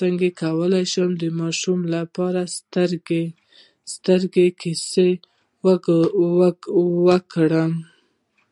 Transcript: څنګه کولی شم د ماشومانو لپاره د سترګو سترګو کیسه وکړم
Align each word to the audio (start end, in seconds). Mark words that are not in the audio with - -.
څنګه 0.00 0.26
کولی 0.42 0.84
شم 0.92 1.10
د 1.22 1.24
ماشومانو 1.40 1.92
لپاره 1.96 2.40
د 2.46 2.52
سترګو 2.74 3.22
سترګو 3.94 4.44
کیسه 4.60 5.08
وکړم 7.08 7.72